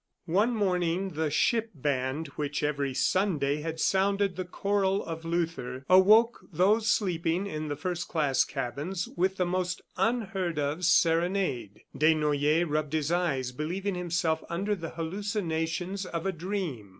One 0.25 0.55
morning 0.55 1.09
the 1.09 1.29
ship 1.29 1.69
band 1.75 2.25
which 2.29 2.63
every 2.63 2.91
Sunday 2.95 3.57
had 3.61 3.79
sounded 3.79 4.35
the 4.35 4.45
Choral 4.45 5.05
of 5.05 5.25
Luther, 5.25 5.85
awoke 5.87 6.39
those 6.51 6.87
sleeping 6.89 7.45
in 7.45 7.67
the 7.67 7.75
first 7.75 8.07
class 8.07 8.43
cabins 8.43 9.07
with 9.15 9.37
the 9.37 9.45
most 9.45 9.79
unheard 9.97 10.57
of 10.57 10.85
serenade. 10.85 11.81
Desnoyers 11.95 12.67
rubbed 12.67 12.93
his 12.93 13.11
eyes 13.11 13.51
believing 13.51 13.93
himself 13.93 14.43
under 14.49 14.73
the 14.73 14.89
hallucinations 14.89 16.07
of 16.07 16.25
a 16.25 16.31
dream. 16.31 16.89